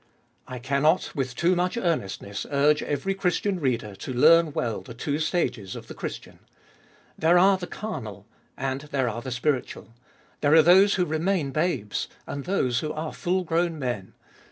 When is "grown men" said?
13.43-14.15